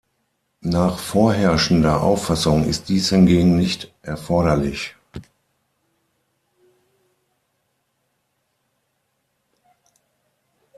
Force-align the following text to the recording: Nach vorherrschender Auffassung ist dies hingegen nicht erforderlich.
Nach 0.65 0.97
vorherrschender 0.97 2.01
Auffassung 2.01 2.63
ist 2.67 2.89
dies 2.89 3.09
hingegen 3.11 3.55
nicht 3.55 3.93
erforderlich. 4.01 4.95